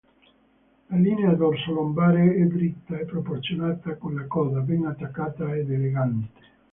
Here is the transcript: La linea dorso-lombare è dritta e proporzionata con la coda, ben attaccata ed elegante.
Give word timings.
La 0.89 0.95
linea 0.97 1.35
dorso-lombare 1.35 2.33
è 2.33 2.41
dritta 2.47 2.97
e 2.97 3.05
proporzionata 3.05 3.97
con 3.97 4.15
la 4.15 4.25
coda, 4.25 4.61
ben 4.61 4.85
attaccata 4.85 5.53
ed 5.53 5.69
elegante. 5.71 6.29